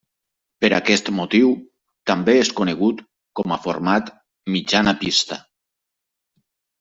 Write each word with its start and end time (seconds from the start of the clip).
Per 0.63 0.69
aquest 0.75 1.09
motiu, 1.17 1.49
també 2.11 2.33
és 2.45 2.49
conegut 2.59 3.03
com 3.41 3.53
a 3.57 3.57
format 3.67 4.09
mitjana 4.57 4.95
pista. 5.03 5.39